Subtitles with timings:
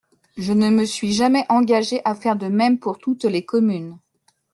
[0.35, 3.99] Je ne me suis jamais engagé à faire de même pour toutes les communes.